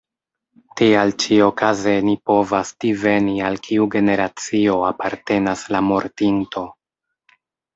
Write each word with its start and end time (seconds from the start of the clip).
Tial 0.79 1.11
ĉi-okaze 1.23 1.93
ni 2.07 2.15
povas 2.29 2.71
diveni 2.85 3.35
al 3.49 3.59
kiu 3.67 3.87
generacio 3.97 4.81
apartenas 4.89 5.67
la 5.77 5.83
mortinto. 5.91 6.67